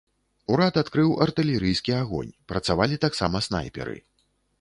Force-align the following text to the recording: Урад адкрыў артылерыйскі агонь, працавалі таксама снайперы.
Урад 0.53 0.77
адкрыў 0.81 1.11
артылерыйскі 1.25 1.93
агонь, 1.97 2.31
працавалі 2.53 2.99
таксама 3.05 3.43
снайперы. 3.49 3.95